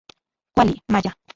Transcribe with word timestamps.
Kuali, 0.53 0.73
maya. 0.93 1.11